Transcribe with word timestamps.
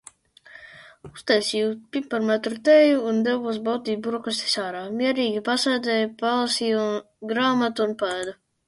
Uztaisīju 1.09 1.67
piparmētru 1.97 2.57
tēju 2.69 3.05
un 3.11 3.21
devos 3.29 3.61
baudīt 3.69 4.03
brokastis 4.09 4.59
ārā. 4.65 4.83
Mierīgi 5.03 5.45
pasēdēju, 5.53 6.13
palasīju 6.25 6.85
grāmatu 7.35 7.89
un 7.91 7.99
paēdu. 8.05 8.39